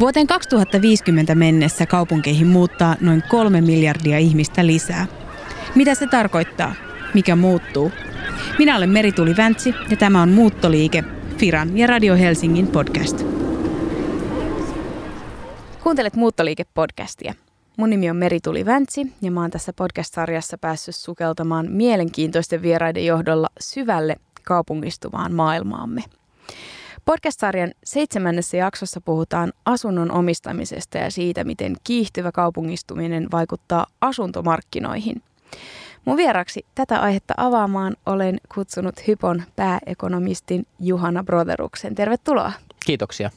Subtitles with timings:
[0.00, 5.06] Vuoteen 2050 mennessä kaupunkeihin muuttaa noin kolme miljardia ihmistä lisää.
[5.74, 6.74] Mitä se tarkoittaa?
[7.14, 7.92] Mikä muuttuu?
[8.58, 11.04] Minä olen Merituli Väntsi ja tämä on Muuttoliike,
[11.38, 13.26] Firan ja Radio Helsingin podcast.
[15.82, 17.34] Kuuntelet Muuttoliike-podcastia.
[17.76, 23.48] Mun nimi on Merituli Väntsi ja mä oon tässä podcast-sarjassa päässyt sukeltamaan mielenkiintoisten vieraiden johdolla
[23.60, 26.04] syvälle kaupungistuvaan maailmaamme–
[27.08, 35.22] Podcast-sarjan seitsemännessä jaksossa puhutaan asunnon omistamisesta ja siitä, miten kiihtyvä kaupungistuminen vaikuttaa asuntomarkkinoihin.
[36.04, 41.94] Mun vieraksi tätä aihetta avaamaan olen kutsunut Hypon pääekonomistin Juhana Broderuksen.
[41.94, 42.52] Tervetuloa.
[42.86, 43.30] Kiitoksia.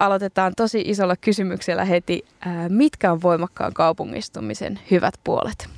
[0.00, 2.24] Aloitetaan tosi isolla kysymyksellä heti.
[2.68, 5.68] Mitkä on voimakkaan kaupungistumisen hyvät puolet?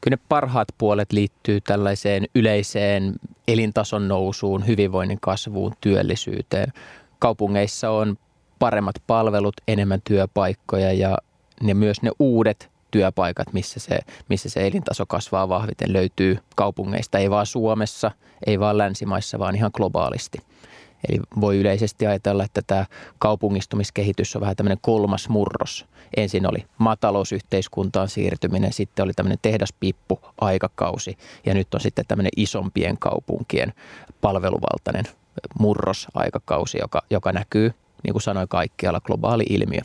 [0.00, 3.14] Kyllä ne parhaat puolet liittyy tällaiseen yleiseen
[3.48, 6.72] elintason nousuun, hyvinvoinnin kasvuun, työllisyyteen.
[7.18, 8.18] Kaupungeissa on
[8.58, 11.18] paremmat palvelut, enemmän työpaikkoja ja
[11.62, 13.98] ne myös ne uudet työpaikat, missä se,
[14.28, 18.10] missä se elintaso kasvaa vahviten, löytyy kaupungeista, ei vaan Suomessa,
[18.46, 20.38] ei vaan länsimaissa, vaan ihan globaalisti.
[21.08, 22.86] Eli voi yleisesti ajatella, että tämä
[23.18, 25.86] kaupungistumiskehitys on vähän tämmöinen kolmas murros.
[26.16, 32.98] Ensin oli maatalousyhteiskuntaan siirtyminen, sitten oli tämmöinen tehdaspippu aikakausi ja nyt on sitten tämmöinen isompien
[32.98, 33.72] kaupunkien
[34.20, 35.04] palveluvaltainen
[35.58, 39.80] murrosaikakausi, joka, joka näkyy, niin kuin sanoin, kaikkialla globaali ilmiö.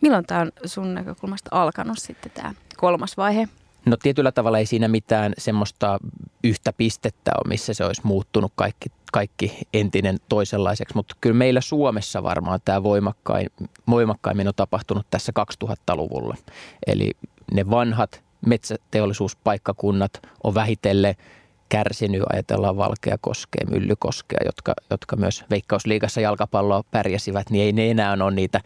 [0.00, 3.48] Milloin tämä on sun näkökulmasta alkanut sitten tämä kolmas vaihe?
[3.86, 5.98] No tietyllä tavalla ei siinä mitään semmoista
[6.44, 12.22] yhtä pistettä ole, missä se olisi muuttunut kaikki, kaikki entinen toisenlaiseksi, mutta kyllä meillä Suomessa
[12.22, 13.46] varmaan tämä voimakkain,
[13.88, 15.32] voimakkaimmin on tapahtunut tässä
[15.64, 16.36] 2000-luvulla.
[16.86, 17.10] Eli
[17.52, 21.14] ne vanhat metsäteollisuuspaikkakunnat on vähitellen
[21.74, 28.34] kärsinyt, ajatellaan Valkeakoskea, Myllykoskea, jotka, jotka myös Veikkausliigassa jalkapalloa pärjäsivät, niin ei ne enää ole
[28.34, 28.60] niitä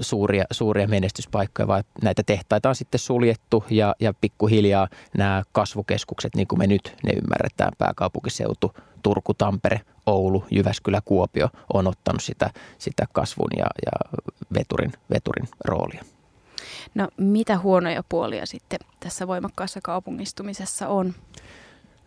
[0.00, 6.46] suuria, suuria menestyspaikkoja, vaan näitä tehtaita on sitten suljettu ja, ja pikkuhiljaa nämä kasvukeskukset, niin
[6.46, 13.06] kuin me nyt ne ymmärretään, pääkaupunkiseutu, Turku, Tampere, Oulu, Jyväskylä, Kuopio on ottanut sitä, sitä
[13.12, 14.20] kasvun ja, ja
[14.54, 16.04] veturin, veturin roolia.
[16.94, 21.14] No mitä huonoja puolia sitten tässä voimakkaassa kaupungistumisessa on?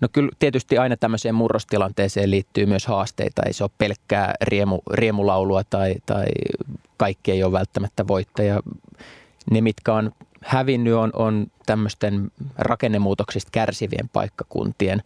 [0.01, 3.41] No kyllä tietysti aina tämmöiseen murrostilanteeseen liittyy myös haasteita.
[3.45, 6.25] Ei se ole pelkkää riemu, riemulaulua tai, tai
[6.97, 8.59] kaikki ei ole välttämättä voittaja.
[9.51, 15.03] Ne, mitkä on hävinnyt, on, on tämmöisten rakennemuutoksista kärsivien paikkakuntien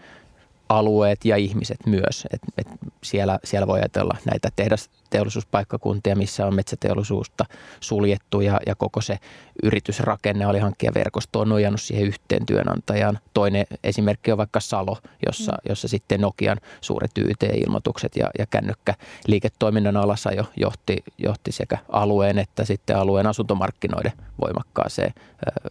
[0.69, 2.27] alueet ja ihmiset myös.
[2.33, 2.67] Et, et
[3.03, 7.45] siellä, siellä voi ajatella näitä tehdas, teollisuuspaikkakuntia, missä on metsäteollisuutta
[7.79, 9.19] suljettu ja, ja koko se
[9.63, 13.19] yritysrakenne, alihankkijaverkosto on nojannut siihen yhteen työnantajaan.
[13.33, 15.69] Toinen esimerkki on vaikka Salo, jossa, mm.
[15.69, 22.97] jossa sitten Nokian suuret YT-ilmoitukset ja, ja kännykkäliiketoiminnan alasajo johti, johti sekä alueen että sitten
[22.97, 24.11] alueen asuntomarkkinoiden
[24.41, 25.69] voimakkaaseen ö,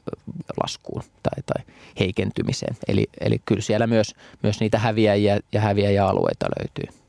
[0.62, 1.64] laskuun tai, tai
[2.00, 2.76] heikentymiseen.
[2.88, 6.99] Eli, eli kyllä siellä myös, myös niitä häviäjiä ja häviäjäalueita löytyy.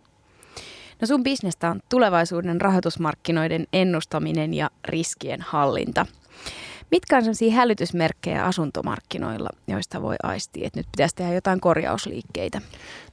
[1.02, 6.06] No sun bisnestä on tulevaisuuden rahoitusmarkkinoiden ennustaminen ja riskien hallinta.
[6.92, 12.62] Mitkä on sellaisia hälytysmerkkejä asuntomarkkinoilla, joista voi aistia, että nyt pitäisi tehdä jotain korjausliikkeitä?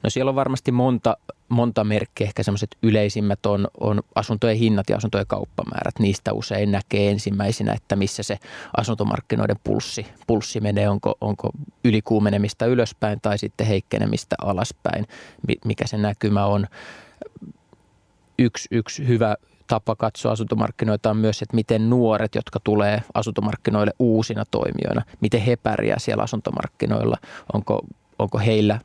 [0.02, 1.16] No siellä on varmasti monta,
[1.48, 2.26] monta merkkiä.
[2.26, 5.98] Ehkä semmoiset yleisimmät on, on asuntojen hinnat ja asuntojen kauppamäärät.
[5.98, 8.38] Niistä usein näkee ensimmäisenä, että missä se
[8.76, 10.88] asuntomarkkinoiden pulssi, pulssi menee.
[10.88, 11.50] Onko, onko
[11.84, 15.06] ylikuumenemista ylöspäin tai sitten heikkenemistä alaspäin,
[15.64, 16.66] mikä se näkymä on
[18.38, 24.44] yksi, yksi hyvä tapa katsoa asuntomarkkinoita on myös, että miten nuoret, jotka tulee asuntomarkkinoille uusina
[24.50, 27.16] toimijoina, miten he pärjää siellä asuntomarkkinoilla.
[27.52, 27.80] Onko,
[28.18, 28.78] onko heillä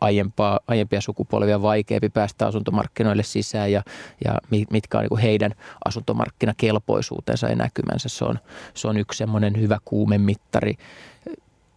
[0.00, 3.82] aiempaa, aiempia sukupolvia vaikeampi päästä asuntomarkkinoille sisään ja,
[4.24, 4.38] ja
[4.70, 5.52] mitkä on niin heidän
[5.84, 8.08] asuntomarkkinakelpoisuutensa ja näkymänsä.
[8.08, 8.38] Se on,
[8.74, 10.74] se on yksi semmoinen hyvä kuumemittari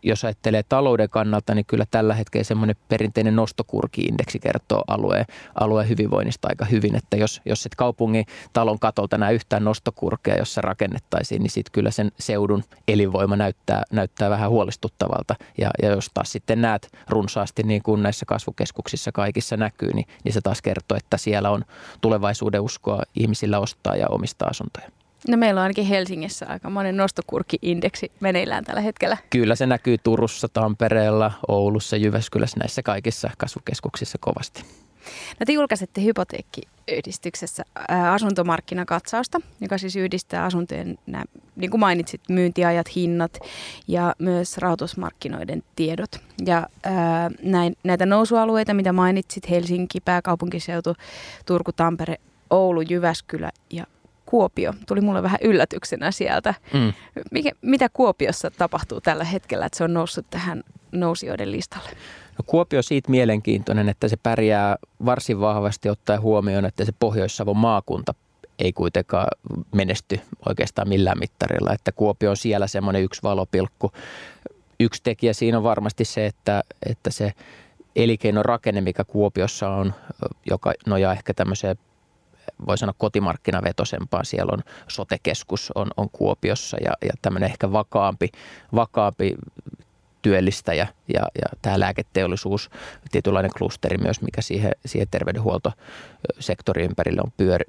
[0.04, 5.26] jos ajattelee talouden kannalta, niin kyllä tällä hetkellä semmoinen perinteinen nostokurki-indeksi kertoo alueen,
[5.60, 10.62] alueen hyvinvoinnista aika hyvin, että jos, jos et kaupungin talon katolta näe yhtään nostokurkea, jossa
[10.62, 15.36] rakennettaisiin, niin sitten kyllä sen seudun elinvoima näyttää, näyttää vähän huolestuttavalta.
[15.58, 20.34] Ja, ja jos taas sitten näet runsaasti, niin kuin näissä kasvukeskuksissa kaikissa näkyy, niin, niin
[20.34, 21.64] se taas kertoo, että siellä on
[22.02, 25.03] tulevaisuuden uskoa ihmisillä ostaa ja omistaa asuntoja.
[25.28, 29.18] No meillä on ainakin Helsingissä aika monen nostokurkki-indeksi meneillään tällä hetkellä.
[29.30, 34.64] Kyllä se näkyy Turussa, Tampereella, Oulussa, Jyväskylässä, näissä kaikissa kasvukeskuksissa kovasti.
[35.40, 37.64] No te julkaisette hypoteekkiyhdistyksessä
[38.12, 41.24] asuntomarkkinakatsausta, joka siis yhdistää asuntojen, nämä,
[41.56, 43.40] niin kuin mainitsit, myyntiajat, hinnat
[43.88, 46.12] ja myös rahoitusmarkkinoiden tiedot.
[46.46, 50.96] Ja ää, näin, näitä nousualueita, mitä mainitsit, Helsinki, pääkaupunkiseutu,
[51.46, 52.16] Turku, Tampere,
[52.50, 53.84] Oulu, Jyväskylä ja
[54.34, 56.54] Kuopio tuli mulle vähän yllätyksenä sieltä.
[56.74, 56.94] Mm.
[57.32, 61.90] Mikä, mitä Kuopiossa tapahtuu tällä hetkellä, että se on noussut tähän nousijoiden listalle?
[62.38, 67.58] No Kuopio on siitä mielenkiintoinen, että se pärjää varsin vahvasti ottaen huomioon, että se Pohjois-Savon
[67.58, 68.14] maakunta
[68.60, 69.28] ei kuitenkaan
[69.76, 70.20] menesty
[70.50, 71.74] oikeastaan millään mittarilla.
[71.74, 73.92] Että Kuopio on siellä semmoinen yksi valopilkku.
[74.80, 77.34] Yksi tekijä siinä on varmasti se, että, että se
[77.96, 79.94] elinkeinorakenne, mikä Kuopiossa on,
[80.50, 81.78] joka nojaa ehkä tämmöiseen
[82.68, 84.24] voi sanoa kotimarkkinavetosempaa.
[84.24, 88.30] Siellä on sotekeskus on, on Kuopiossa ja, ja tämmöinen ehkä vakaampi,
[88.76, 89.36] vakaampi
[90.22, 92.70] työllistäjä ja, ja tämä lääketeollisuus,
[93.12, 97.66] tietynlainen klusteri myös, mikä siihen, siihen terveydenhuoltosektorin ympärille on pyöri,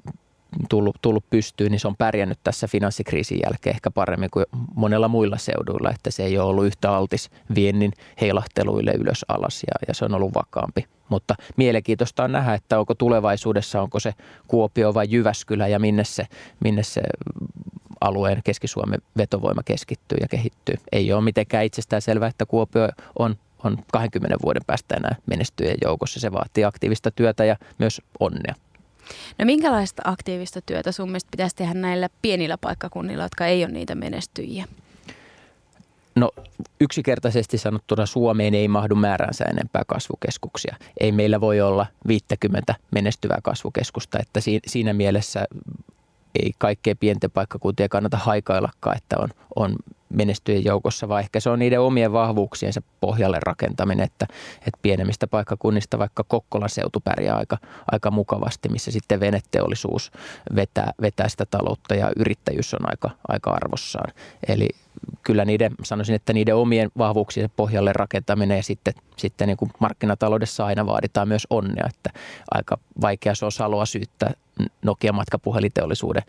[0.69, 5.37] tullut, tullut pystyyn, niin se on pärjännyt tässä finanssikriisin jälkeen ehkä paremmin kuin monella muilla
[5.37, 7.91] seuduilla, että se ei ole ollut yhtä altis viennin
[8.21, 10.85] heilahteluille ylös alas ja, ja se on ollut vakaampi.
[11.09, 14.13] Mutta mielenkiintoista on nähdä, että onko tulevaisuudessa, onko se
[14.47, 16.25] Kuopio vai Jyväskylä ja minne se,
[16.59, 17.01] minne se
[18.01, 20.75] alueen Keski-Suomen vetovoima keskittyy ja kehittyy.
[20.91, 26.19] Ei ole mitenkään itsestään selvää, että Kuopio on on 20 vuoden päästä enää menestyjien joukossa.
[26.19, 28.55] Se vaatii aktiivista työtä ja myös onnea.
[29.37, 33.95] No minkälaista aktiivista työtä sun mielestä pitäisi tehdä näillä pienillä paikkakunnilla, jotka ei ole niitä
[33.95, 34.65] menestyjiä?
[36.15, 36.31] No
[36.79, 40.75] yksinkertaisesti sanottuna Suomeen ei mahdu määränsä enempää kasvukeskuksia.
[40.99, 45.45] Ei meillä voi olla 50 menestyvää kasvukeskusta, että siinä mielessä
[46.43, 49.75] ei kaikkea pienten paikkakuntien kannata haikaillakaan, että on, on
[50.09, 55.99] menestyjien joukossa, vaan ehkä se on niiden omien vahvuuksiensa pohjalle rakentaminen, että, että pienemmistä paikkakunnista
[55.99, 57.57] vaikka Kokkolan seutu pärjää aika,
[57.91, 60.11] aika mukavasti, missä sitten veneteollisuus
[60.55, 64.13] vetää, vetää sitä taloutta ja yrittäjyys on aika, aika arvossaan.
[64.47, 64.69] Eli
[65.23, 70.65] kyllä niiden, sanoisin, että niiden omien vahvuuksien pohjalle rakentaminen ja sitten, sitten niin kuin markkinataloudessa
[70.65, 72.09] aina vaaditaan myös onnea, että
[72.51, 74.31] aika vaikea se on saloa syyttää
[74.81, 76.23] Nokia matkapuheliteollisuuden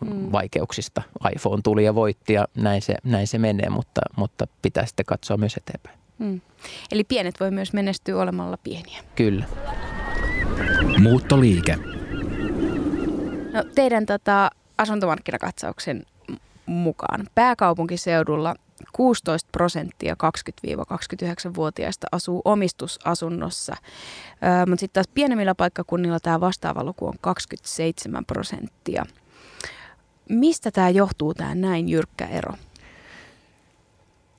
[0.00, 0.32] mm.
[0.32, 1.02] vaikeuksista.
[1.34, 5.36] iPhone tuli ja voitti ja näin se, näin se menee, mutta, mutta pitää sitten katsoa
[5.36, 5.98] myös eteenpäin.
[6.18, 6.40] Mm.
[6.92, 9.00] Eli pienet voi myös menestyä olemalla pieniä.
[9.16, 9.44] Kyllä.
[10.98, 11.78] Muuttoliike.
[13.52, 16.06] No, teidän tota, asuntomarkkinakatsauksen
[16.66, 18.54] mukaan pääkaupunkiseudulla
[18.92, 23.76] 16 prosenttia 20-29-vuotiaista asuu omistusasunnossa,
[24.44, 29.04] öö, mutta sitten taas pienemmillä paikkakunnilla tämä vastaava luku on 27 prosenttia.
[30.32, 32.54] Mistä tämä johtuu, tämä näin jyrkkä ero?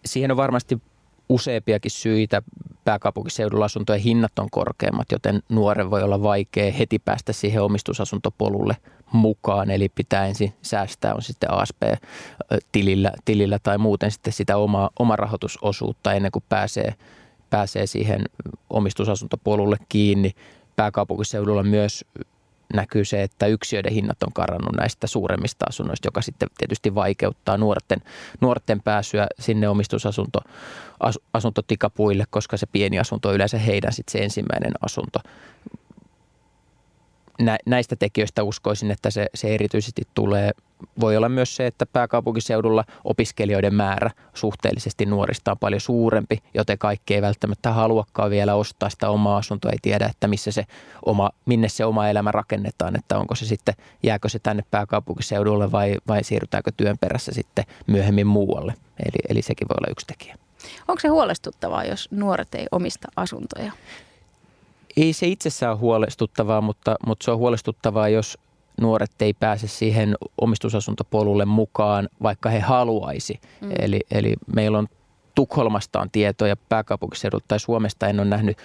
[0.06, 0.82] Siihen on varmasti
[1.30, 2.42] useampiakin syitä.
[2.84, 8.78] Pääkaupunkiseudulla asuntojen hinnat on korkeammat, joten nuoren voi olla vaikea heti päästä siihen omistusasuntopolulle
[9.12, 9.72] mukaan.
[9.72, 16.14] Eli pitää ensin säästää, on sitten ASP-tilillä tilillä tai muuten sitten sitä omaa, oma rahoitusosuutta
[16.14, 16.94] ennen kuin pääsee,
[17.50, 18.22] pääsee siihen
[18.70, 20.32] omistusasuntopolulle kiinni.
[20.76, 22.06] Pääkaupunkiseudulla myös
[22.74, 28.02] näkyy se, että yksiöiden hinnat on karannut näistä suuremmista asunnoista, joka sitten tietysti vaikeuttaa nuorten,
[28.42, 30.40] nuorten pääsyä sinne omistusasunto
[31.00, 35.20] as, asuntotikapuille, koska se pieni asunto on yleensä heidän sitten se ensimmäinen asunto
[37.66, 40.52] näistä tekijöistä uskoisin, että se, se erityisesti tulee.
[41.00, 47.16] Voi olla myös se, että pääkaupunkiseudulla opiskelijoiden määrä suhteellisesti nuorista on paljon suurempi, joten kaikki
[47.16, 50.66] ei välttämättä haluakaan vielä ostaa sitä omaa asuntoa, ei tiedä, että missä se
[51.06, 55.98] oma, minne se oma elämä rakennetaan, että onko se sitten, jääkö se tänne pääkaupunkiseudulle vai,
[56.08, 58.74] vai siirrytäänkö työn perässä sitten myöhemmin muualle.
[59.00, 60.38] Eli, eli sekin voi olla yksi tekijä.
[60.88, 63.72] Onko se huolestuttavaa, jos nuoret ei omista asuntoja?
[64.98, 68.38] Ei se itsessään ole huolestuttavaa, mutta, mutta se on huolestuttavaa, jos
[68.82, 73.40] nuoret ei pääse siihen omistusasuntopolulle mukaan, vaikka he haluaisi.
[73.62, 73.72] Mm.
[73.80, 74.88] Eli, eli meillä on
[75.36, 78.58] Tukholmasta on tietoja pääkaupunkiseudulta tai Suomesta en ole nähnyt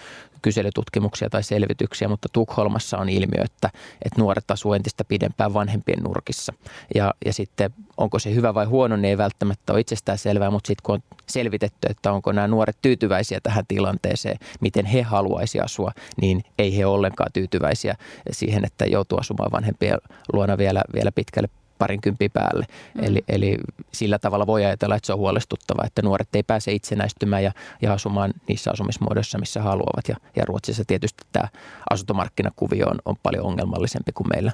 [0.43, 3.71] kyselytutkimuksia tai selvityksiä, mutta Tukholmassa on ilmiö, että,
[4.03, 6.53] että nuoret asuu entistä pidempään vanhempien nurkissa.
[6.95, 10.67] Ja, ja sitten onko se hyvä vai huono, niin ei välttämättä ole itsestään selvää, mutta
[10.67, 15.93] sitten kun on selvitetty, että onko nämä nuoret tyytyväisiä tähän tilanteeseen, miten he haluaisi asua,
[16.21, 17.95] niin ei he ollenkaan tyytyväisiä
[18.31, 19.99] siihen, että joutuu asumaan vanhempien
[20.33, 22.66] luona vielä, vielä pitkälle parinkympin päälle.
[22.94, 23.04] Mm.
[23.04, 23.58] Eli, eli
[23.92, 27.92] sillä tavalla voi ajatella, että se on huolestuttava, että nuoret ei pääse itsenäistymään ja, ja
[27.92, 30.08] asumaan niissä asumismuodoissa, missä haluavat.
[30.08, 31.49] Ja, ja Ruotsissa tietysti tämä
[31.90, 34.52] asuntomarkkinakuvio on, on paljon ongelmallisempi kuin meillä,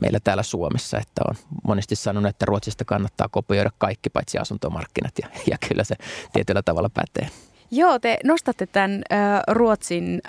[0.00, 0.98] meillä täällä Suomessa.
[0.98, 5.94] Että on monesti sanonut, että Ruotsista kannattaa kopioida kaikki paitsi asuntomarkkinat ja, ja kyllä se
[6.32, 7.30] tietyllä tavalla pätee.
[7.70, 9.02] Joo, te nostatte tämän
[9.48, 10.22] Ruotsin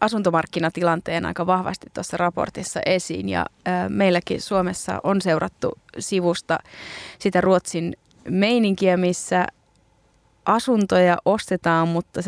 [0.00, 6.58] asuntomarkkinatilanteen aika vahvasti tuossa raportissa esiin ja äh, meilläkin Suomessa on seurattu sivusta
[7.18, 7.96] sitä Ruotsin
[8.28, 9.46] meininkiä, missä
[10.44, 12.20] asuntoja ostetaan, mutta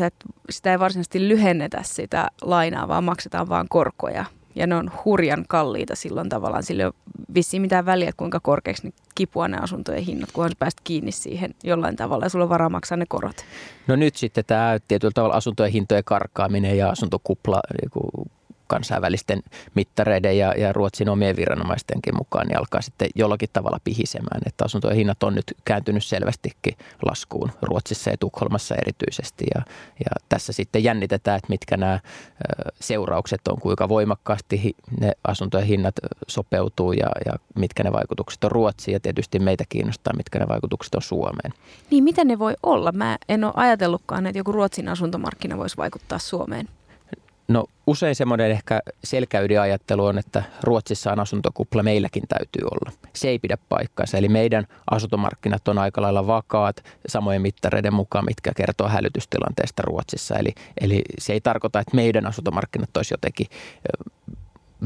[0.49, 4.25] sitä ei varsinaisesti lyhennetä sitä lainaa, vaan maksetaan vaan korkoja.
[4.55, 6.93] Ja ne on hurjan kalliita silloin tavallaan, sille on
[7.33, 11.55] vissiin mitään väliä, kuinka korkeaksi ne kipua ne asuntojen hinnat, kunhan sä pääst kiinni siihen
[11.63, 13.45] jollain tavalla ja sulla on varaa maksaa ne korot.
[13.87, 18.25] No nyt sitten tämä tietyllä tavalla asuntojen hintojen karkaaminen ja asuntokupla niin
[18.67, 19.43] kansainvälisten
[19.75, 24.41] mittareiden ja, ja Ruotsin omien viranomaistenkin mukaan, niin alkaa sitten jollakin tavalla pihisemään.
[24.45, 29.45] Että asuntojen hinnat on nyt kääntynyt selvästikin laskuun Ruotsissa ja Tukholmassa erityisesti.
[29.55, 29.61] Ja,
[29.99, 31.99] ja tässä sitten jännitetään, että mitkä nämä
[32.79, 35.95] seuraukset on, kuinka voimakkaasti ne asuntojen hinnat
[36.27, 38.93] sopeutuu ja, ja mitkä ne vaikutukset on Ruotsiin.
[38.93, 41.53] Ja tietysti meitä kiinnostaa, mitkä ne vaikutukset on Suomeen.
[41.91, 42.91] Niin, miten ne voi olla?
[42.91, 46.67] Mä en ole ajatellutkaan, että joku Ruotsin asuntomarkkina voisi vaikuttaa Suomeen.
[47.47, 52.91] No usein semmoinen ehkä selkäydiajattelu on, että Ruotsissa on asuntokupla, meilläkin täytyy olla.
[53.13, 54.17] Se ei pidä paikkaansa.
[54.17, 60.35] Eli meidän asuntomarkkinat on aika lailla vakaat samojen mittareiden mukaan, mitkä kertoo hälytystilanteesta Ruotsissa.
[60.35, 63.47] Eli, eli se ei tarkoita, että meidän asuntomarkkinat olisi jotenkin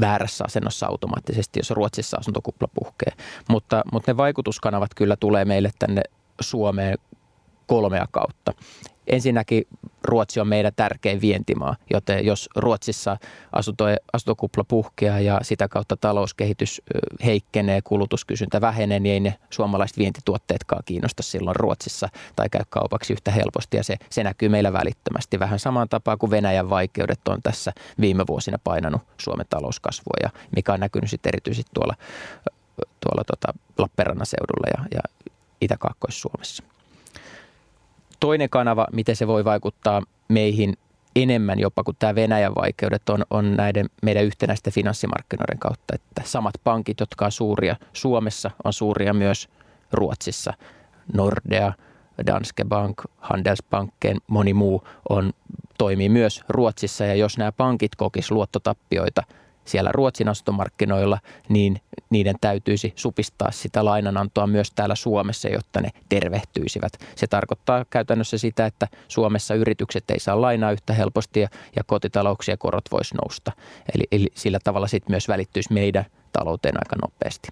[0.00, 3.12] väärässä asennossa automaattisesti, jos Ruotsissa asuntokupla puhkee.
[3.48, 6.02] Mutta, mutta ne vaikutuskanavat kyllä tulee meille tänne
[6.40, 6.98] Suomeen
[7.70, 8.52] kolmea kautta.
[9.06, 9.64] Ensinnäkin
[10.04, 13.16] Ruotsi on meidän tärkein vientimaa, joten jos Ruotsissa
[13.52, 16.82] asunto, asuntokupla puhkeaa ja sitä kautta talouskehitys
[17.24, 23.30] heikkenee, kulutuskysyntä vähenee, niin ei ne suomalaiset vientituotteetkaan kiinnosta silloin Ruotsissa tai käy kaupaksi yhtä
[23.30, 27.72] helposti ja se, se näkyy meillä välittömästi vähän samaan tapaan kuin Venäjän vaikeudet on tässä
[28.00, 31.94] viime vuosina painanut Suomen talouskasvua ja mikä on näkynyt sitten erityisesti tuolla,
[33.00, 35.26] tuolla tota Lappeenrannan seudulla ja, ja
[35.60, 36.69] Itä-Kaakkois-Suomessa.
[38.20, 40.74] Toinen kanava, miten se voi vaikuttaa meihin
[41.16, 45.94] enemmän jopa kuin tämä Venäjän vaikeudet on, on näiden meidän yhtenäisten finanssimarkkinoiden kautta.
[45.94, 49.48] Että samat pankit, jotka on suuria Suomessa, on suuria myös
[49.92, 50.52] Ruotsissa.
[51.14, 51.72] Nordea,
[52.26, 55.32] Danske Bank, Handelsbanken, moni muu on,
[55.78, 59.22] toimii myös Ruotsissa ja jos nämä pankit kokis luottotappioita–
[59.70, 66.92] siellä Ruotsin asuntomarkkinoilla, niin niiden täytyisi supistaa sitä lainanantoa myös täällä Suomessa, jotta ne tervehtyisivät.
[67.16, 72.58] Se tarkoittaa käytännössä sitä, että Suomessa yritykset ei saa lainaa yhtä helposti ja, ja kotitalouksien
[72.58, 73.52] korot voisi nousta.
[73.94, 77.48] Eli, eli sillä tavalla sitten myös välittyisi meidän talouteen aika nopeasti.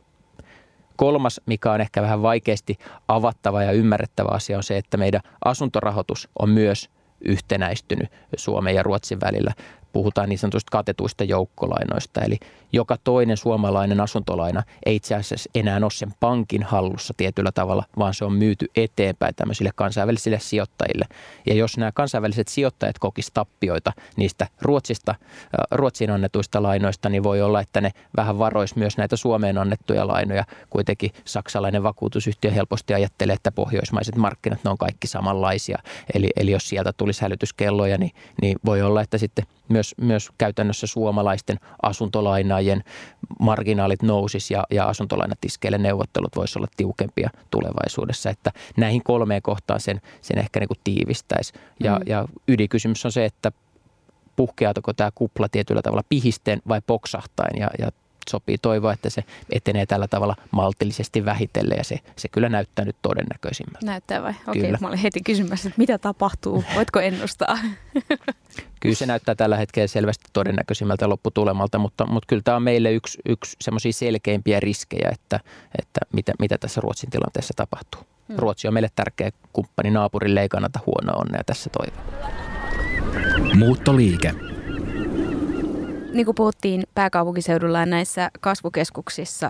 [0.96, 6.28] Kolmas, mikä on ehkä vähän vaikeasti avattava ja ymmärrettävä asia, on se, että meidän asuntorahoitus
[6.38, 9.52] on myös yhtenäistynyt Suomen ja Ruotsin välillä
[9.92, 12.20] puhutaan niin sanotusta katetuista joukkolainoista.
[12.20, 12.38] Eli
[12.72, 18.14] joka toinen suomalainen asuntolaina ei itse asiassa enää ole sen pankin hallussa tietyllä tavalla, vaan
[18.14, 21.04] se on myyty eteenpäin tämmöisille kansainvälisille sijoittajille.
[21.46, 25.14] Ja jos nämä kansainväliset sijoittajat kokisivat tappioita niistä Ruotsista,
[25.70, 30.44] Ruotsiin annetuista lainoista, niin voi olla, että ne vähän varois myös näitä Suomeen annettuja lainoja.
[30.70, 35.78] Kuitenkin saksalainen vakuutusyhtiö helposti ajattelee, että pohjoismaiset markkinat, ne on kaikki samanlaisia.
[36.14, 40.86] Eli, eli jos sieltä tulisi hälytyskelloja, niin, niin voi olla, että sitten myös, myös käytännössä
[40.86, 42.84] suomalaisten asuntolainaajien
[43.40, 48.30] marginaalit nousis ja, ja asuntolainatiskeille neuvottelut voisi olla tiukempia tulevaisuudessa.
[48.30, 51.52] Että näihin kolmeen kohtaan sen, sen ehkä niin kuin tiivistäisi.
[51.84, 52.02] Ja, mm.
[52.06, 53.52] ja ydinkysymys on se, että
[54.36, 57.90] puhkeatko tämä kupla tietyllä tavalla pihisteen vai poksahtain ja, ja
[58.28, 62.96] sopii toivoa, että se etenee tällä tavalla maltillisesti vähitellen ja se, se kyllä näyttää nyt
[63.02, 63.86] todennäköisimmältä.
[63.86, 64.34] Näyttää vai?
[64.48, 67.58] Okei, okay, mä olin heti kysymässä, että mitä tapahtuu, voitko ennustaa?
[68.80, 73.18] Kyllä se näyttää tällä hetkellä selvästi todennäköisimmältä lopputulemalta, mutta, mutta kyllä tämä on meille yksi,
[73.28, 75.40] yksi semmoisia selkeimpiä riskejä, että,
[75.78, 78.00] että mitä, mitä tässä Ruotsin tilanteessa tapahtuu.
[78.28, 78.36] Hmm.
[78.38, 82.02] Ruotsi on meille tärkeä kumppani, naapurille ei kannata huonoa onnea tässä toivoa.
[83.54, 84.34] Muuttoliike
[86.12, 89.48] niin kuin puhuttiin pääkaupunkiseudulla ja näissä kasvukeskuksissa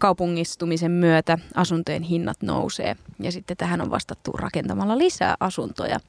[0.00, 6.00] kaupungistumisen myötä asuntojen hinnat nousee ja sitten tähän on vastattu rakentamalla lisää asuntoja.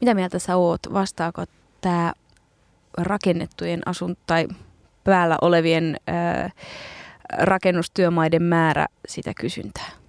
[0.00, 0.80] Mitä mieltä sä oot?
[0.92, 1.44] Vastaako
[1.80, 2.12] tämä
[2.98, 4.48] rakennettujen asun tai
[5.04, 6.50] päällä olevien ää,
[7.38, 9.99] rakennustyömaiden määrä sitä kysyntää?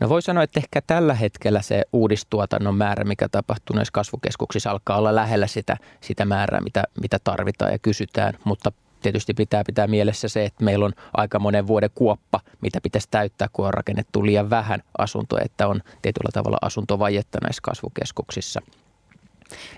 [0.00, 4.96] No voi sanoa, että ehkä tällä hetkellä se uudistuotannon määrä, mikä tapahtuu näissä kasvukeskuksissa, alkaa
[4.96, 10.28] olla lähellä sitä, sitä määrää, mitä, mitä tarvitaan ja kysytään, mutta tietysti pitää pitää mielessä
[10.28, 14.50] se, että meillä on aika monen vuoden kuoppa, mitä pitäisi täyttää, kun on rakennettu liian
[14.50, 18.62] vähän asuntoja, että on tietyllä tavalla asuntovajetta näissä kasvukeskuksissa.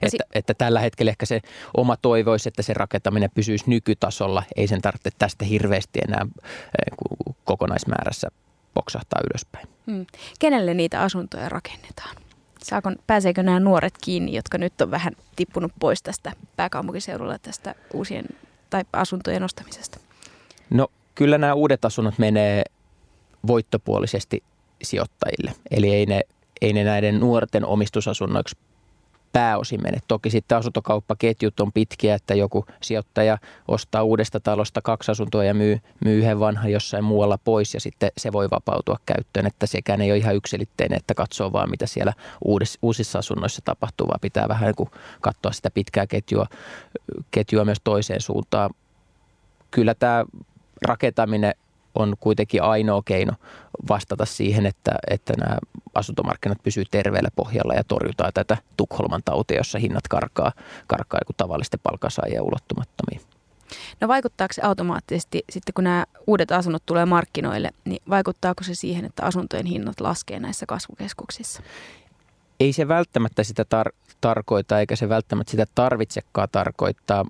[0.02, 1.40] Että, että tällä hetkellä ehkä se
[1.76, 4.42] oma toivoisi, että se rakentaminen pysyisi nykytasolla.
[4.56, 8.28] Ei sen tarvitse tästä hirveästi enää eh, kokonaismäärässä
[8.74, 9.68] poksahtaa ylöspäin.
[9.86, 10.06] Hmm.
[10.38, 12.16] Kenelle niitä asuntoja rakennetaan?
[12.62, 18.24] Saako, pääseekö nämä nuoret kiinni, jotka nyt on vähän tippunut pois tästä pääkaupunkiseudulla tästä uusien
[18.70, 19.98] tai asuntojen ostamisesta?
[20.70, 22.64] No kyllä nämä uudet asunnot menee
[23.46, 24.42] voittopuolisesti
[24.82, 25.54] sijoittajille.
[25.70, 26.20] Eli ei ne,
[26.60, 28.56] ei ne näiden nuorten omistusasunnoiksi
[29.32, 29.98] pääosin mene.
[30.08, 35.78] Toki sitten asuntokauppaketjut on pitkiä, että joku sijoittaja ostaa uudesta talosta kaksi asuntoa ja myy,
[36.04, 39.46] myy yhden vanhan jossain muualla pois ja sitten se voi vapautua käyttöön.
[39.46, 42.12] Että sekään ei ole ihan yksilitteinen, että katsoo vaan mitä siellä
[42.44, 46.46] uudis, uusissa asunnoissa tapahtuu, vaan pitää vähän niin katsoa sitä pitkää ketjua,
[47.30, 48.70] ketjua myös toiseen suuntaan.
[49.70, 50.24] Kyllä tämä
[50.86, 51.54] rakentaminen
[51.94, 53.32] on kuitenkin ainoa keino
[53.88, 55.58] vastata siihen, että, että nämä
[55.94, 60.52] asuntomarkkinat pysyy terveellä pohjalla ja torjutaan tätä Tukholman tautia, jossa hinnat karkaa,
[60.86, 63.20] karkaa joku tavallisten palkansaajien ulottumattomiin.
[64.00, 69.04] No vaikuttaako se automaattisesti sitten, kun nämä uudet asunnot tulee markkinoille, niin vaikuttaako se siihen,
[69.04, 71.62] että asuntojen hinnat laskee näissä kasvukeskuksissa?
[72.60, 77.24] Ei se välttämättä sitä tar- tarkoita, eikä se välttämättä sitä tarvitsekaan tarkoittaa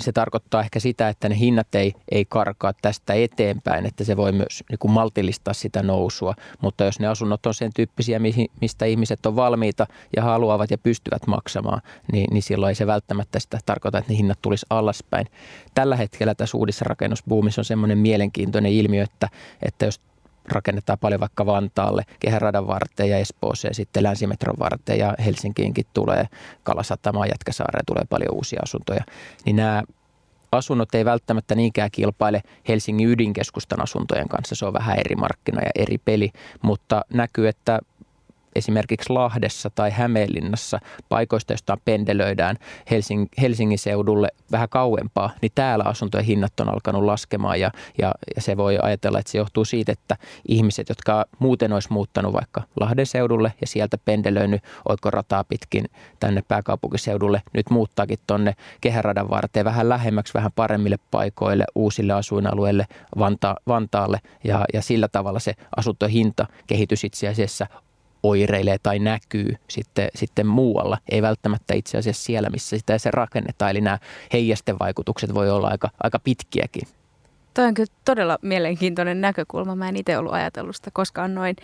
[0.00, 4.32] se tarkoittaa ehkä sitä, että ne hinnat ei, ei karkaa tästä eteenpäin, että se voi
[4.32, 6.34] myös niin kuin maltillistaa sitä nousua.
[6.60, 8.20] Mutta jos ne asunnot on sen tyyppisiä,
[8.60, 9.86] mistä ihmiset on valmiita
[10.16, 11.82] ja haluavat ja pystyvät maksamaan,
[12.12, 15.26] niin, niin silloin ei se välttämättä sitä tarkoita, että ne hinnat tulisi alaspäin.
[15.74, 19.28] Tällä hetkellä tässä uudessa rakennusbuumissa on semmoinen mielenkiintoinen ilmiö, että,
[19.62, 20.00] että jos
[20.48, 26.28] rakennetaan paljon vaikka Vantaalle, kehäradan varteen ja Espooseen sitten länsimetron varteen ja Helsinkiinkin tulee
[26.62, 29.04] Kalasatamaan, Jätkäsaareen tulee paljon uusia asuntoja.
[29.44, 29.82] Niin nämä
[30.52, 34.54] asunnot ei välttämättä niinkään kilpaile Helsingin ydinkeskustan asuntojen kanssa.
[34.54, 36.30] Se on vähän eri markkina ja eri peli,
[36.62, 37.78] mutta näkyy, että
[38.54, 42.56] esimerkiksi Lahdessa tai Hämeenlinnassa paikoista, joista pendelöidään
[42.90, 48.42] Helsing, Helsingin seudulle vähän kauempaa, niin täällä asuntojen hinnat on alkanut laskemaan ja, ja, ja
[48.42, 50.16] se voi ajatella, että se johtuu siitä, että
[50.48, 55.84] ihmiset, jotka muuten olisi muuttanut vaikka Lahden seudulle ja sieltä pendelöinyt oikorataa pitkin
[56.20, 62.86] tänne pääkaupunkiseudulle, nyt muuttaakin tuonne kehäradan varteen vähän lähemmäksi, vähän paremmille paikoille, uusille asuinalueille,
[63.18, 64.20] Vanta, Vantaalle.
[64.44, 67.66] Ja, ja sillä tavalla se asuntohinta kehitys itse asiassa
[68.24, 70.98] oireilee tai näkyy sitten, sitten muualla.
[71.08, 73.70] Ei välttämättä itse asiassa siellä, missä sitä se rakennetaan.
[73.70, 73.98] Eli nämä
[74.32, 76.88] heijastevaikutukset voi olla aika, aika pitkiäkin.
[77.54, 79.74] Toi on kyllä todella mielenkiintoinen näkökulma.
[79.74, 81.56] Mä en itse ollut ajatellut sitä koskaan noin.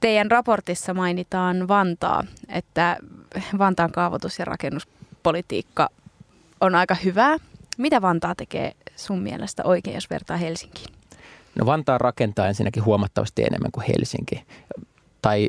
[0.00, 2.96] Teidän raportissa mainitaan Vantaa, että
[3.58, 5.88] Vantaan kaavoitus- ja rakennuspolitiikka
[6.60, 7.36] on aika hyvää.
[7.78, 10.94] Mitä Vantaa tekee sun mielestä oikein, jos vertaa Helsinkiin?
[11.58, 14.44] No Vantaa rakentaa ensinnäkin huomattavasti enemmän kuin Helsinki
[15.24, 15.48] tai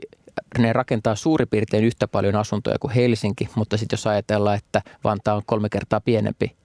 [0.57, 5.35] ne rakentaa suurin piirtein yhtä paljon asuntoja kuin Helsinki, mutta sitten jos ajatellaan, että Vantaa
[5.35, 6.55] on kolme kertaa pienempi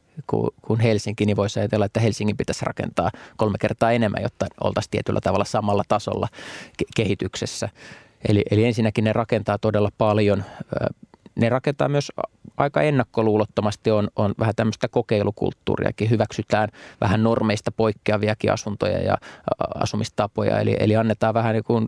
[0.63, 5.21] kuin Helsinki, niin voisi ajatella, että Helsingin pitäisi rakentaa kolme kertaa enemmän, jotta oltaisiin tietyllä
[5.21, 6.29] tavalla samalla tasolla
[6.97, 7.69] kehityksessä.
[8.29, 10.45] Eli, eli ensinnäkin ne rakentaa todella paljon.
[11.35, 12.13] Ne rakentaa myös
[12.57, 16.11] aika ennakkoluulottomasti on, on vähän tämmöistä kokeilukulttuuriakin.
[16.11, 16.69] Hyväksytään
[17.01, 19.17] vähän normeista poikkeaviakin asuntoja ja
[19.75, 21.87] asumistapoja, eli, eli annetaan vähän niin kuin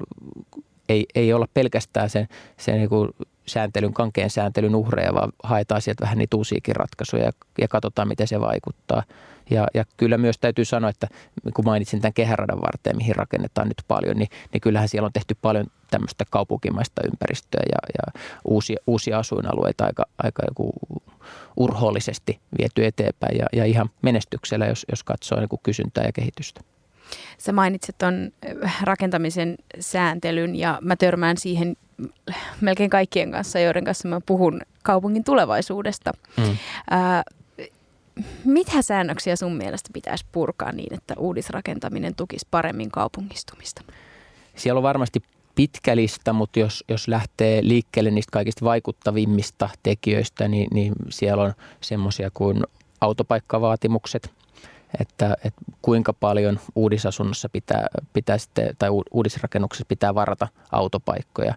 [0.88, 3.10] ei, ei olla pelkästään sen, sen niin kuin
[3.46, 8.28] sääntelyn, kankeen sääntelyn uhreja, vaan haetaan sieltä vähän niitä uusiakin ratkaisuja ja, ja katsotaan, miten
[8.28, 9.02] se vaikuttaa.
[9.50, 11.08] Ja, ja kyllä myös täytyy sanoa, että
[11.54, 15.36] kun mainitsin tämän kehäradan varteen, mihin rakennetaan nyt paljon, niin, niin kyllähän siellä on tehty
[15.42, 20.72] paljon tämmöistä kaupunkimaista ympäristöä ja, ja uusia, uusia asuinalueita aika, aika joku
[21.56, 26.60] urhoollisesti viety eteenpäin ja, ja ihan menestyksellä, jos, jos katsoo niin kuin kysyntää ja kehitystä.
[27.38, 28.30] Sä mainitsit tuon
[28.82, 31.76] rakentamisen sääntelyn ja mä törmään siihen
[32.60, 36.10] melkein kaikkien kanssa, joiden kanssa mä puhun kaupungin tulevaisuudesta.
[36.36, 36.56] Mm.
[36.90, 37.22] Ää,
[38.44, 43.82] mitä säännöksiä sun mielestä pitäisi purkaa niin, että uudisrakentaminen tukisi paremmin kaupungistumista?
[44.56, 45.22] Siellä on varmasti
[45.54, 51.52] pitkä lista, mutta jos, jos lähtee liikkeelle niistä kaikista vaikuttavimmista tekijöistä, niin, niin siellä on
[51.80, 52.64] semmoisia kuin
[53.00, 54.30] autopaikkavaatimukset–
[55.00, 61.54] että, että kuinka paljon uudisasunnossa pitää, pitää sitten, tai uudisrakennuksessa pitää varata autopaikkoja.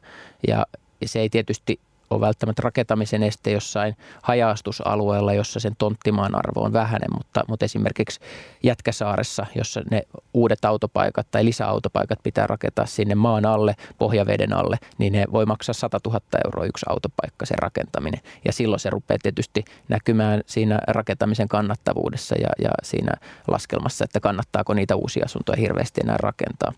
[0.48, 0.66] Ja
[1.06, 7.10] se ei tietysti ole välttämättä rakentamisen este jossain hajaastusalueella, jossa sen tonttimaan arvo on vähäinen,
[7.18, 8.20] mutta, mutta esimerkiksi
[8.64, 10.02] Jätkäsaaressa, jossa ne
[10.34, 15.74] uudet autopaikat tai lisäautopaikat pitää rakentaa sinne maan alle, pohjaveden alle, niin ne voi maksaa
[15.74, 18.22] 100 000 euroa yksi autopaikka sen rakentaminen.
[18.46, 23.12] Ja silloin se rupeaa tietysti näkymään siinä rakentamisen kannattavuudessa ja, ja siinä
[23.48, 26.74] laskelmassa, että kannattaako niitä uusia asuntoja hirveästi enää rakentaa.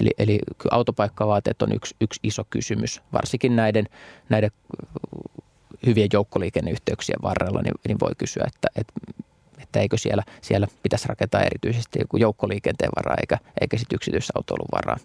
[0.00, 0.38] Eli, eli
[0.70, 3.86] autopaikkavaateet on yksi, yksi iso kysymys, varsinkin näiden,
[4.28, 4.50] näiden
[5.86, 8.92] hyvien joukkoliikenneyhteyksien varrella, niin, niin voi kysyä, että, että,
[9.62, 14.96] että eikö siellä, siellä pitäisi rakentaa erityisesti joku joukkoliikenteen varaa eikä, eikä sitten yksityisautoilun varaa.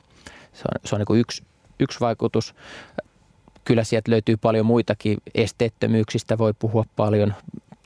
[0.54, 1.44] Se on, se on niin yksi,
[1.80, 2.56] yksi vaikutus.
[3.64, 7.34] Kyllä sieltä löytyy paljon muitakin esteettömyyksistä, voi puhua paljon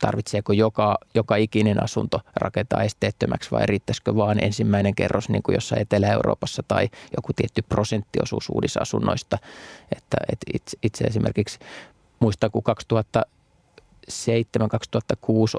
[0.03, 5.81] tarvitseeko joka, joka ikinen asunto rakentaa esteettömäksi vai riittäisikö vaan ensimmäinen kerros niin kuin jossain
[5.81, 9.37] Etelä-Euroopassa tai joku tietty prosenttiosuus uudisasunnoista.
[9.91, 11.59] Että, että itse, itse esimerkiksi
[12.19, 13.42] muistan, kun 2000 2007-2006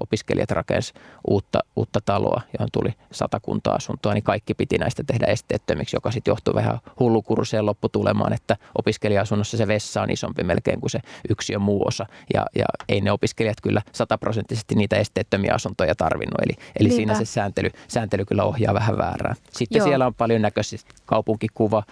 [0.00, 0.92] opiskelijat rakensi
[1.28, 6.33] uutta, uutta taloa, johon tuli satakunta asuntoa, niin kaikki piti näistä tehdä esteettömiksi, joka sitten
[6.33, 11.87] johtui vähän hullukurseen lopputulemaan, että opiskelija-asunnossa se vessa on isompi melkein kuin se yksi muu
[11.87, 12.07] osa.
[12.35, 16.38] Ja, ja ei ne opiskelijat kyllä sataprosenttisesti niitä esteettömiä asuntoja tarvinnut.
[16.42, 19.37] Eli, eli siinä se sääntely, sääntely kyllä ohjaa vähän väärään.
[19.50, 19.87] Sitten Joo.
[19.87, 21.83] siellä on paljon näköisiä kaupunkikuva,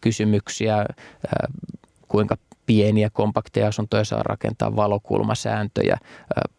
[0.00, 0.86] kysymyksiä,
[2.08, 5.96] kuinka pieniä kompakteja asuntoja saa rakentaa, valokulmasääntöjä,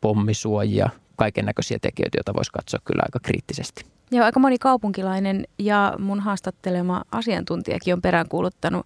[0.01, 3.85] pommisuojia, kaiken näköisiä tekijöitä, joita voisi katsoa kyllä aika kriittisesti.
[4.11, 8.85] Joo, aika moni kaupunkilainen ja mun haastattelema asiantuntijakin on peräänkuuluttanut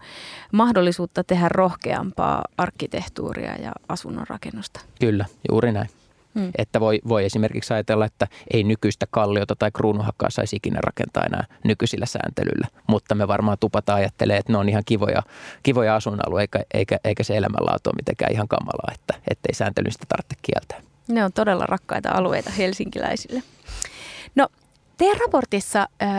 [0.51, 4.79] mahdollisuutta tehdä rohkeampaa arkkitehtuuria ja asunnon rakennusta.
[4.99, 5.89] Kyllä, juuri näin.
[6.39, 6.51] Hmm.
[6.57, 11.45] Että voi, voi esimerkiksi ajatella, että ei nykyistä kalliota tai kruunuhakkaa saisi ikinä rakentaa enää
[11.63, 12.67] nykyisillä sääntelyllä.
[12.87, 15.23] Mutta me varmaan tupata ajattelee, että ne on ihan kivoja,
[15.63, 20.35] kivoja asuinalueita, eikä, eikä, eikä se elämänlaatu ole mitenkään ihan kamalaa, että ettei sääntelystä tarvitse
[20.41, 20.81] kieltää.
[21.07, 23.43] Ne on todella rakkaita alueita helsinkiläisille.
[24.35, 24.47] No
[24.97, 26.09] Teidän raportissa äh,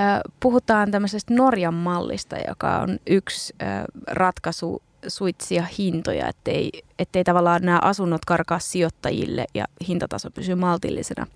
[0.41, 7.79] puhutaan tämmöisestä Norjan mallista, joka on yksi äh, ratkaisu suitsia hintoja, ettei, ettei tavallaan nämä
[7.83, 11.27] asunnot karkaa sijoittajille ja hintataso pysyy maltillisena.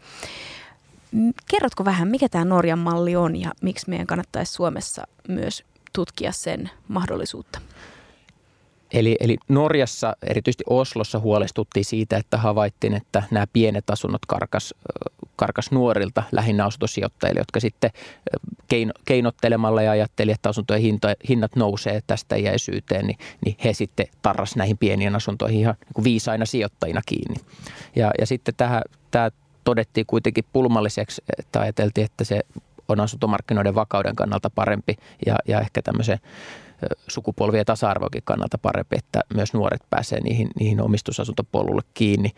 [1.50, 6.70] Kerrotko vähän, mikä tämä Norjan malli on ja miksi meidän kannattaisi Suomessa myös tutkia sen
[6.88, 7.60] mahdollisuutta?
[8.92, 14.74] Eli, eli Norjassa, erityisesti Oslossa huolestuttiin siitä, että havaittiin, että nämä pienet asunnot karkas,
[15.36, 17.90] karkas nuorilta lähinnä asuntosijoittajille, jotka sitten
[18.68, 24.06] keino, keinottelemalla ja ajatteli, että asuntojen hinta, hinnat nousee tästä iäisyyteen, niin, niin he sitten
[24.22, 27.36] tarras näihin pieniin asuntoihin ihan niin viisaina sijoittajina kiinni.
[27.96, 29.30] Ja, ja sitten tähän, tämä
[29.64, 32.40] todettiin kuitenkin pulmalliseksi, että ajateltiin, että se
[32.88, 36.18] on asuntomarkkinoiden vakauden kannalta parempi ja, ja ehkä tämmöisen
[37.08, 42.30] sukupolvien tasa-arvoakin kannalta parempi, että myös nuoret pääsee niihin, niihin omistusasuntopolulle kiinni.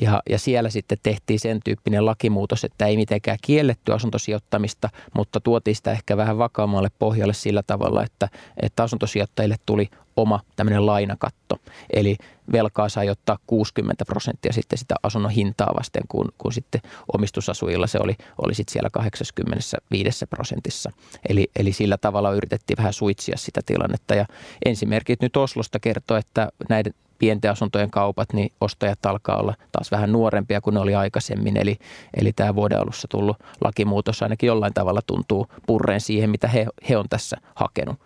[0.00, 5.76] Ja, ja siellä sitten tehtiin sen tyyppinen lakimuutos, että ei mitenkään kielletty asuntosijoittamista, mutta tuotiin
[5.76, 8.28] sitä ehkä vähän vakaammalle pohjalle sillä tavalla, että,
[8.62, 9.88] että asuntosijoittajille tuli
[10.22, 11.58] oma tämmöinen lainakatto.
[11.92, 12.16] Eli
[12.52, 16.80] velkaa sai ottaa 60 prosenttia sitten sitä asunnon hintaa vasten, kun, kun sitten
[17.14, 20.90] omistusasuilla se oli, oli sitten siellä 85 prosentissa.
[21.28, 24.14] Eli, eli sillä tavalla yritettiin vähän suitsia sitä tilannetta.
[24.14, 24.26] Ja
[24.64, 30.12] ensimerkit nyt Oslosta kertoo, että näiden pienten asuntojen kaupat, niin ostajat alkaa olla taas vähän
[30.12, 31.56] nuorempia kuin ne oli aikaisemmin.
[31.56, 31.78] Eli,
[32.16, 36.96] eli tämä vuoden alussa tullut lakimuutos ainakin jollain tavalla tuntuu purreen siihen, mitä he, he
[36.96, 37.98] on tässä hakenut.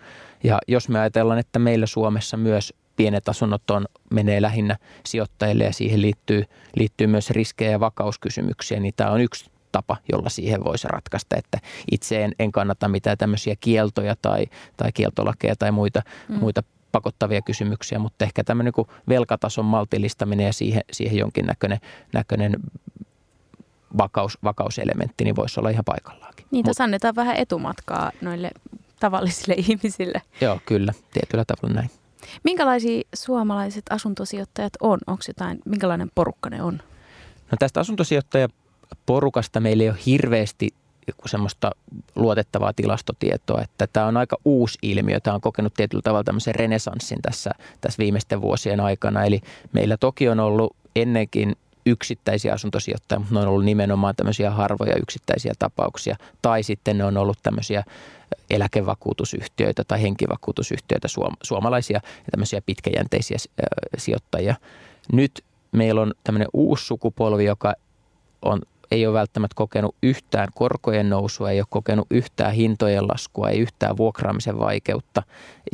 [0.44, 4.76] Ja jos me ajatellaan, että meillä Suomessa myös pienet asunnot on, menee lähinnä
[5.06, 6.44] sijoittajille ja siihen liittyy,
[6.76, 11.58] liittyy myös riskejä ja vakauskysymyksiä, niin tämä on yksi tapa, jolla siihen voisi ratkaista, että
[11.90, 16.38] itse en, en kannata mitään tämmöisiä kieltoja tai, tai kieltolakeja tai muita, mm.
[16.38, 21.78] muita pakottavia kysymyksiä, mutta ehkä tämmöinen niin velkatason maltillistaminen ja siihen, siihen jonkin näköinen,
[22.12, 22.56] näköinen
[23.98, 26.46] vakaus, vakauselementti, niin voisi olla ihan paikallaankin.
[26.50, 28.50] Niin, tässä annetaan vähän etumatkaa noille
[29.02, 30.22] tavallisille ihmisille.
[30.40, 31.90] Joo, kyllä, tietyllä tavalla näin.
[32.44, 34.98] Minkälaisia suomalaiset asuntosijoittajat on?
[35.06, 36.80] Onko jotain, minkälainen porukka ne on?
[37.50, 40.68] No tästä asuntosijoittajaporukasta meillä ei ole hirveästi
[41.26, 41.70] semmoista
[42.14, 45.20] luotettavaa tilastotietoa, että tämä on aika uusi ilmiö.
[45.20, 49.24] Tämä on kokenut tietyllä tavalla tämmöisen renesanssin tässä, tässä viimeisten vuosien aikana.
[49.24, 49.40] Eli
[49.72, 55.52] meillä toki on ollut ennenkin yksittäisiä asuntosijoittajia, mutta ne on ollut nimenomaan tämmöisiä harvoja yksittäisiä
[55.58, 56.16] tapauksia.
[56.42, 57.84] Tai sitten ne on ollut tämmöisiä
[58.50, 61.08] eläkevakuutusyhtiöitä tai henkivakuutusyhtiöitä,
[61.42, 63.36] suomalaisia ja tämmöisiä pitkäjänteisiä
[63.98, 64.54] sijoittajia.
[65.12, 67.74] Nyt meillä on tämmöinen uusi sukupolvi, joka
[68.42, 73.58] on ei ole välttämättä kokenut yhtään korkojen nousua, ei ole kokenut yhtään hintojen laskua, ei
[73.58, 75.22] yhtään vuokraamisen vaikeutta.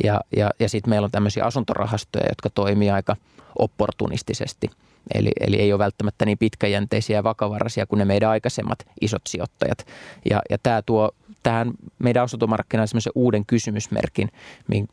[0.03, 3.15] Ja, ja, ja sitten meillä on tämmöisiä asuntorahastoja, jotka toimii aika
[3.59, 4.69] opportunistisesti–
[5.13, 9.85] Eli, eli ei ole välttämättä niin pitkäjänteisiä ja vakavaraisia kuin ne meidän aikaisemmat isot sijoittajat.
[10.29, 11.11] Ja, ja tämä tuo
[11.43, 14.29] tähän meidän asuntomarkkinaan semmoisen uuden kysymysmerkin,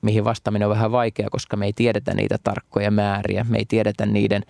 [0.02, 4.06] mihin vastaaminen on vähän vaikea, koska me ei tiedetä niitä tarkkoja määriä, me ei tiedetä
[4.06, 4.42] niiden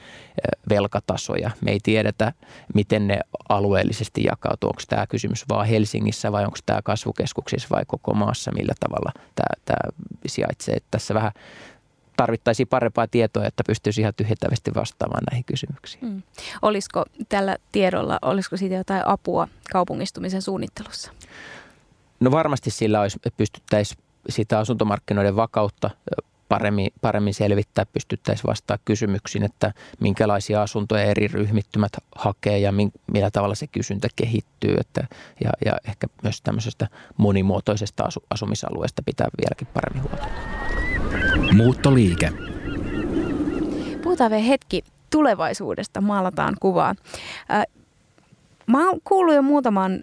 [0.68, 2.32] velkatasoja, me ei tiedetä,
[2.74, 4.70] miten ne alueellisesti jakautuu.
[4.70, 9.62] Onko tämä kysymys vaan Helsingissä vai onko tämä kasvukeskuksissa vai koko maassa, millä tavalla tämä,
[9.64, 9.92] tämä
[10.26, 10.78] sijaitsee.
[10.90, 11.32] Tässä vähän
[12.16, 16.04] tarvittaisiin parempaa tietoa, että pystyisi ihan tyhjentävästi vastaamaan näihin kysymyksiin.
[16.04, 16.22] Mm.
[16.62, 21.12] Olisiko tällä tiedolla, olisiko siitä jotain apua kaupungistumisen suunnittelussa?
[22.20, 25.90] No varmasti sillä olisi, pystyttäisiin sitä asuntomarkkinoiden vakautta
[26.48, 33.30] paremmin, paremmin selvittää, pystyttäisiin vastaamaan kysymyksiin, että minkälaisia asuntoja eri ryhmittymät hakee ja min, millä
[33.30, 34.76] tavalla se kysyntä kehittyy.
[34.80, 35.06] Että,
[35.44, 40.55] ja, ja ehkä myös tämmöisestä monimuotoisesta asu, asumisalueesta pitää vieläkin paremmin huolta.
[41.52, 42.32] Muuttoliike.
[44.02, 46.94] Puhutaan vielä hetki tulevaisuudesta maalataan kuvaa.
[48.66, 50.00] Mä oon kuullut jo muutaman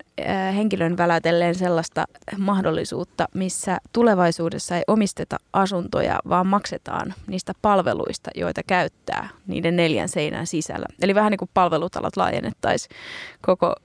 [0.56, 2.06] henkilön välätelleen sellaista
[2.38, 10.48] mahdollisuutta, missä tulevaisuudessa ei omisteta asuntoja, vaan maksetaan niistä palveluista, joita käyttää niiden neljän seinän
[10.48, 10.86] sisällä.
[11.02, 12.96] Eli vähän niin kuin palvelutalot laajennettaisiin
[13.42, 13.76] koko,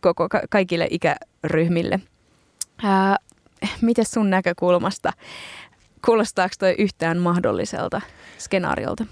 [0.00, 2.00] koko kaikille ikäryhmille.
[2.82, 3.16] Ää,
[3.80, 5.12] miten sun näkökulmasta,
[6.06, 8.00] kuulostaako toi yhtään mahdolliselta
[8.38, 9.06] skenaariolta?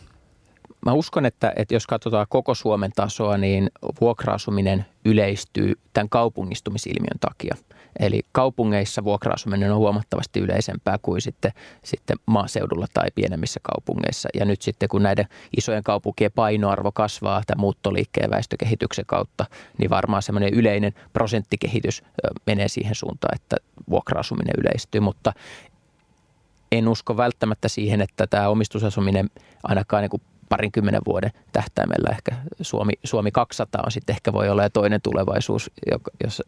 [0.86, 7.54] Mä uskon, että, että jos katsotaan koko Suomen tasoa, niin vuokra-asuminen yleistyy tämän kaupungistumisilmiön takia.
[8.00, 11.52] Eli kaupungeissa vuokra-asuminen on huomattavasti yleisempää kuin sitten,
[11.84, 14.28] sitten maaseudulla tai pienemmissä kaupungeissa.
[14.34, 15.26] Ja nyt sitten kun näiden
[15.56, 19.46] isojen kaupunkien painoarvo kasvaa tämän muuttoliikkeen väestökehityksen kautta,
[19.78, 22.02] niin varmaan semmoinen yleinen prosenttikehitys
[22.46, 23.56] menee siihen suuntaan, että
[23.90, 25.00] vuokra-asuminen yleistyy.
[25.00, 25.32] Mutta
[26.78, 29.30] en usko välttämättä siihen, että tämä omistusasuminen
[29.62, 34.62] ainakaan niin kuin parinkymmenen vuoden tähtäimellä ehkä Suomi, Suomi 200 on sitten ehkä voi olla
[34.62, 35.70] ja toinen tulevaisuus,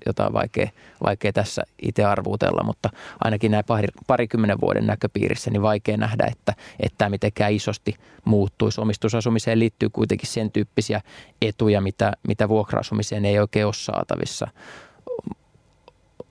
[0.07, 0.69] jota on vaikea,
[1.05, 2.91] vaikea tässä itse arvuutella, mutta
[3.25, 8.81] ainakin näin pari, parikymmenen vuoden näköpiirissä niin vaikea nähdä, että, että tämä mitenkään isosti muuttuisi.
[8.81, 11.01] Omistusasumiseen liittyy kuitenkin sen tyyppisiä
[11.43, 14.49] etuja, mitä, mitä vuokra-asumiseen ei oikein ole saatavissa.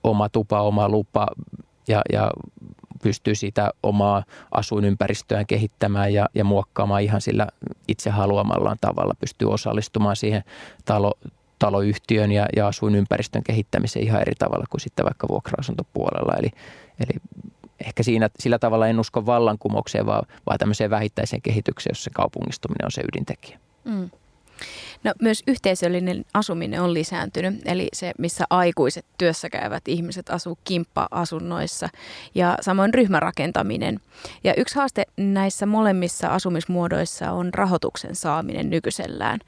[0.04, 1.26] Oma tupa, oma lupa
[1.88, 2.30] ja, ja
[3.02, 7.46] pystyy sitä omaa asuinympäristöään kehittämään ja, ja muokkaamaan ihan sillä
[7.88, 10.44] itse haluamallaan tavalla, pystyy osallistumaan siihen
[10.84, 11.12] talo,
[11.58, 16.34] taloyhtiön ja, ja asuinympäristön kehittämiseen ihan eri tavalla kuin sitten vaikka vuokra-asuntopuolella.
[16.36, 16.50] Eli,
[17.00, 17.20] eli
[17.80, 22.92] ehkä siinä, sillä tavalla en usko vallankumoukseen, vaan, vaan tämmöiseen vähittäiseen kehitykseen, jossa kaupungistuminen on
[22.92, 23.58] se ydintekijä.
[23.84, 24.10] Mm.
[25.06, 31.88] No myös yhteisöllinen asuminen on lisääntynyt, eli se, missä aikuiset työssä käyvät ihmiset asuu kimppa-asunnoissa
[32.34, 34.00] ja samoin ryhmärakentaminen.
[34.44, 39.40] Ja yksi haaste näissä molemmissa asumismuodoissa on rahoituksen saaminen nykyisellään.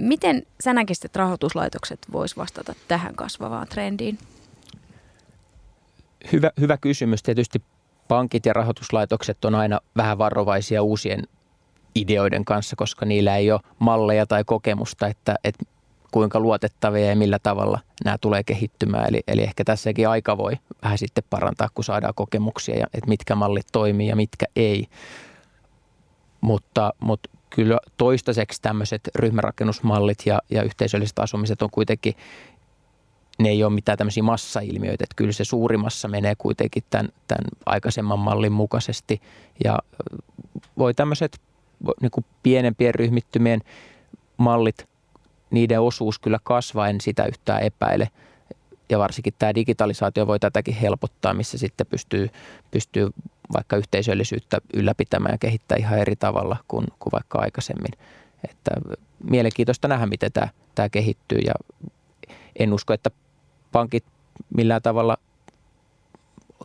[0.00, 4.18] Miten sä näkisit, että rahoituslaitokset vois vastata tähän kasvavaan trendiin?
[6.32, 7.22] Hyvä, hyvä kysymys.
[7.22, 7.62] Tietysti
[8.08, 11.22] pankit ja rahoituslaitokset on aina vähän varovaisia uusien
[12.00, 15.64] ideoiden kanssa, koska niillä ei ole malleja tai kokemusta, että, että
[16.10, 19.08] kuinka luotettavia ja millä tavalla nämä tulee kehittymään.
[19.08, 23.34] Eli, eli ehkä tässäkin aika voi vähän sitten parantaa, kun saadaan kokemuksia, ja, että mitkä
[23.34, 24.86] mallit toimii ja mitkä ei.
[26.40, 32.14] Mutta, mutta kyllä toistaiseksi tämmöiset ryhmärakennusmallit ja, ja yhteisölliset asumiset on kuitenkin,
[33.38, 35.04] ne ei ole mitään tämmöisiä massailmiöitä.
[35.04, 39.20] Että kyllä se suurimassa menee kuitenkin tämän, tämän aikaisemman mallin mukaisesti.
[39.64, 39.78] Ja
[40.78, 41.40] voi tämmöiset
[42.00, 43.60] niin kuin pienempien ryhmittymien
[44.36, 44.88] mallit,
[45.50, 48.08] niiden osuus kyllä kasvaa, en sitä yhtään epäile.
[48.90, 52.28] Ja varsinkin tämä digitalisaatio voi tätäkin helpottaa, missä sitten pystyy,
[52.70, 53.10] pystyy
[53.52, 57.92] vaikka yhteisöllisyyttä ylläpitämään ja kehittämään ihan eri tavalla kuin, kuin vaikka aikaisemmin.
[58.50, 58.70] Että
[59.30, 61.52] mielenkiintoista nähdä, miten tämä, tämä kehittyy ja
[62.58, 63.10] en usko, että
[63.72, 64.04] pankit
[64.54, 65.16] millään tavalla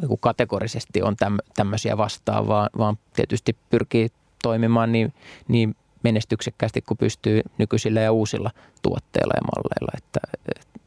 [0.01, 1.15] niin kategorisesti on
[1.55, 4.09] tämmöisiä vastaan, vaan, vaan tietysti pyrkii
[4.43, 5.13] toimimaan niin,
[5.47, 8.51] niin menestyksekkäästi kuin pystyy nykyisillä ja uusilla
[8.81, 9.91] tuotteilla ja malleilla.
[9.97, 10.19] Että,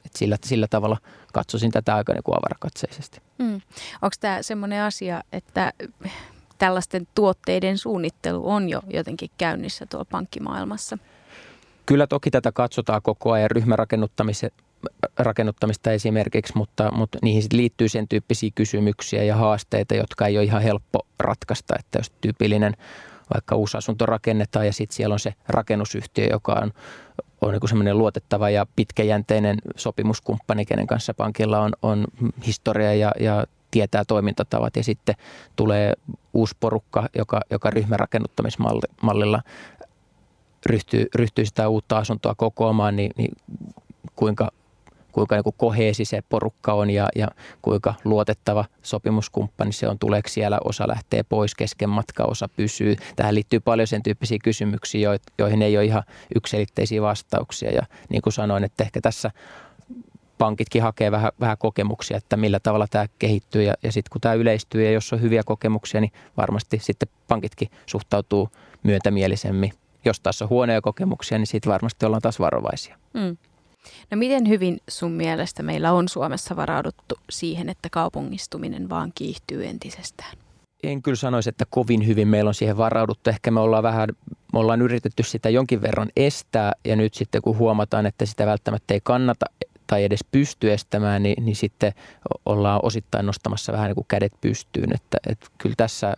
[0.05, 0.97] että sillä, sillä tavalla
[1.33, 3.21] katsoisin tätä aika niin kuin avarakatseisesti.
[3.39, 3.61] Mm.
[4.03, 5.73] Onko tämä semmoinen asia, että
[6.59, 10.99] tällaisten tuotteiden suunnittelu on jo jotenkin käynnissä tuolla pankkimaailmassa?
[11.87, 19.23] Kyllä toki tätä katsotaan koko ajan ryhmärakennuttamista esimerkiksi, mutta, mutta niihin liittyy sen tyyppisiä kysymyksiä
[19.23, 21.75] ja haasteita, jotka ei ole ihan helppo ratkaista.
[21.79, 22.77] Että jos tyypillinen
[23.35, 26.73] vaikka uusi asunto rakennetaan ja sitten siellä on se rakennusyhtiö, joka on,
[27.41, 32.05] on niin semmoinen luotettava ja pitkäjänteinen sopimuskumppani, kenen kanssa pankilla on, on
[32.47, 34.77] historia ja, ja tietää toimintatavat.
[34.77, 35.15] Ja sitten
[35.57, 35.93] tulee
[36.35, 39.43] uusi porukka, joka, joka ryhmärakennuttamismallilla
[40.67, 43.37] ryhtyy, ryhtyy sitä uutta asuntoa kokoamaan, niin, niin
[44.17, 44.51] kuinka
[45.17, 47.29] kuinka niin koheesi se porukka on ja, ja
[47.63, 49.99] kuinka luotettava sopimuskumppani se on.
[49.99, 52.97] Tuleeko siellä osa lähtee pois kesken matka, osa pysyy.
[53.17, 56.03] Tähän liittyy paljon sen tyyppisiä kysymyksiä, joihin ei ole ihan
[56.35, 57.71] yksilitteisiä vastauksia.
[57.71, 59.31] Ja niin kuin sanoin, että ehkä tässä
[60.39, 64.35] pankitkin hakee vähän, vähän kokemuksia, että millä tavalla tämä kehittyy ja, ja sitten kun tämä
[64.35, 68.49] yleistyy ja jos on hyviä kokemuksia, niin varmasti sitten pankitkin suhtautuu
[68.83, 69.73] myöntämielisemmin.
[70.05, 72.99] Jos taas on huonoja kokemuksia, niin siitä varmasti ollaan taas varovaisia.
[73.15, 73.37] Mm.
[74.11, 80.39] No miten hyvin sun mielestä meillä on Suomessa varauduttu siihen, että kaupungistuminen vaan kiihtyy entisestään?
[80.83, 83.31] En kyllä sanoisi, että kovin hyvin meillä on siihen varauduttu.
[83.31, 84.09] Ehkä me ollaan vähän,
[84.53, 88.95] me ollaan yritetty sitä jonkin verran estää ja nyt sitten kun huomataan, että sitä välttämättä
[88.95, 89.47] ei kannata
[89.87, 91.93] tai edes pysty estämään, niin, niin sitten
[92.47, 94.95] ollaan osittain nostamassa vähän niin kuin kädet pystyyn.
[94.95, 96.15] Että, että kyllä tässä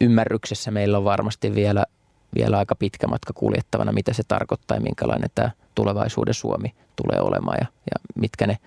[0.00, 1.84] ymmärryksessä meillä on varmasti vielä,
[2.36, 7.58] vielä aika pitkä matka kuljettavana, mitä se tarkoittaa ja minkälainen tämä tulevaisuuden Suomi tulee olemaan
[7.60, 8.58] ja, ja mitkä ne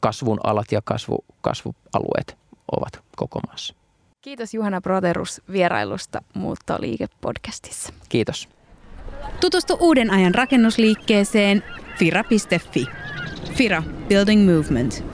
[0.00, 2.36] kasvun alat ja kasvu, kasvualueet
[2.76, 3.74] ovat koko maassa.
[4.20, 7.92] Kiitos Juhana Proterus vierailusta Muuttoliike-podcastissa.
[8.08, 8.48] Kiitos.
[9.40, 11.62] Tutustu uuden ajan rakennusliikkeeseen
[11.98, 12.86] fira.fi.
[13.54, 15.04] Fira Building Movement.